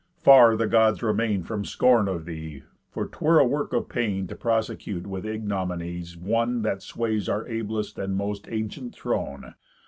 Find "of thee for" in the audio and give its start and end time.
2.07-3.05